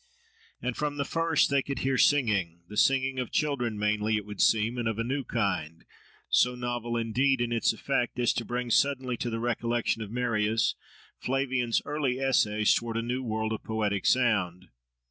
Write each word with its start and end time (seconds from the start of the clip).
And 0.63 0.75
from 0.75 0.97
the 0.97 1.05
first 1.05 1.51
they 1.51 1.61
could 1.61 1.77
hear 1.85 1.99
singing, 1.99 2.63
the 2.67 2.75
singing 2.75 3.19
of 3.19 3.29
children 3.31 3.77
mainly, 3.77 4.17
it 4.17 4.25
would 4.25 4.41
seem, 4.41 4.79
and 4.79 4.87
of 4.87 4.97
a 4.97 5.03
new 5.03 5.23
kind; 5.23 5.85
so 6.27 6.55
novel 6.55 6.97
indeed 6.97 7.39
in 7.39 7.51
its 7.51 7.71
effect, 7.71 8.17
as 8.17 8.33
to 8.33 8.43
bring 8.43 8.71
suddenly 8.71 9.15
to 9.17 9.29
the 9.29 9.39
recollection 9.39 10.01
of 10.01 10.09
Marius, 10.09 10.73
Flavian's 11.19 11.83
early 11.85 12.19
essays 12.19 12.73
towards 12.73 12.97
a 12.97 13.03
new 13.03 13.21
world 13.21 13.53
of 13.53 13.63
poetic 13.63 14.07
sound. 14.07 14.69